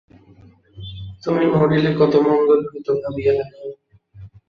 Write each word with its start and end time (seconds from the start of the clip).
তুমি 1.23 1.43
মরিলে 1.53 1.91
কত 1.99 2.13
মঙ্গল 2.25 2.59
হইত 2.67 2.87
ভাবিয়া 3.01 3.33
দেখো। 3.37 3.65